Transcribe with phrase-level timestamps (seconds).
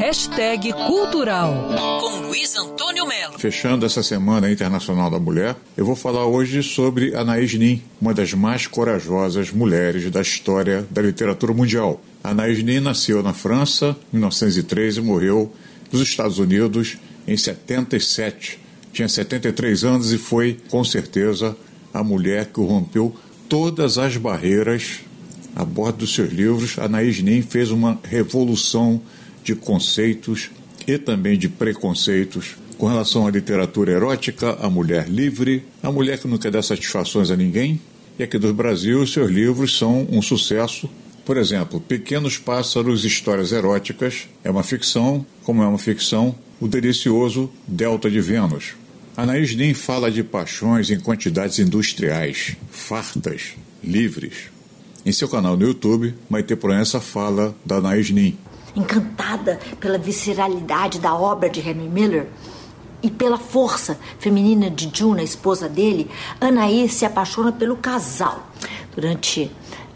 [0.00, 1.68] Hashtag Cultural,
[2.00, 3.38] com Luiz Antônio Melo.
[3.38, 8.32] Fechando essa Semana Internacional da Mulher, eu vou falar hoje sobre Anaïs Nin, uma das
[8.32, 12.00] mais corajosas mulheres da história da literatura mundial.
[12.24, 15.52] Anaïs Nin nasceu na França em 1903 e morreu
[15.92, 16.96] nos Estados Unidos
[17.28, 18.58] em 77.
[18.94, 21.54] Tinha 73 anos e foi, com certeza,
[21.92, 23.14] a mulher que rompeu
[23.50, 25.00] todas as barreiras
[25.54, 26.78] a bordo dos seus livros.
[26.78, 29.02] Anaïs Nin fez uma revolução
[29.42, 30.50] de conceitos
[30.86, 36.38] e também de preconceitos com relação à literatura erótica, a mulher livre, a mulher que
[36.38, 37.78] quer dar satisfações a ninguém.
[38.18, 40.88] E aqui do Brasil, seus livros são um sucesso.
[41.22, 47.50] Por exemplo, Pequenos Pássaros, Histórias Eróticas é uma ficção, como é uma ficção, O Delicioso
[47.68, 48.72] Delta de Vênus.
[49.14, 54.48] Anaís Nin fala de paixões em quantidades industriais, fartas, livres.
[55.04, 58.38] Em seu canal no YouTube, Maite Proença fala da Anaís Nin.
[58.74, 62.28] Encantada pela visceralidade da obra de Henry Miller
[63.02, 68.46] e pela força feminina de June, a esposa dele, Anaís se apaixona pelo casal.
[68.94, 69.50] Durante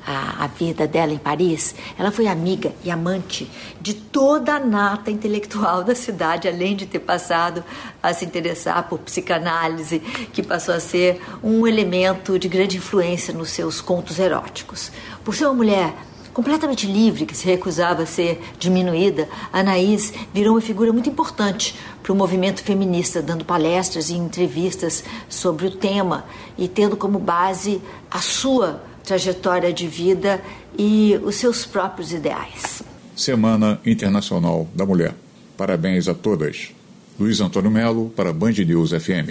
[0.07, 5.11] a, a, vida dela em Paris, ela foi amiga e amante de toda a nata
[5.11, 7.65] intelectual da cidade, além de ter passado
[8.03, 10.01] a se interessar por psicanálise,
[10.33, 14.93] que passou a ser um elemento de grande influência nos seus contos eróticos.
[15.25, 15.95] Por ser uma mulher
[16.35, 22.13] completamente livre, que se recusava a ser diminuída, Anaís virou uma figura muito importante para
[22.13, 26.27] o movimento feminista, dando palestras e entrevistas sobre o tema
[26.59, 30.43] e tendo como base a sua trajetória de vida
[30.77, 32.83] e os seus próprios ideais.
[33.17, 35.15] Semana Internacional da Mulher.
[35.57, 36.73] Parabéns a todas.
[37.19, 39.31] Luiz Antônio Melo para Band News FM.